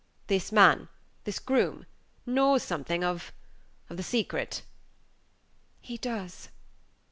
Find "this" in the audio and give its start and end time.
0.25-0.51, 1.25-1.37